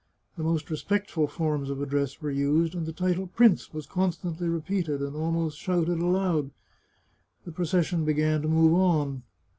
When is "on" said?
8.73-9.21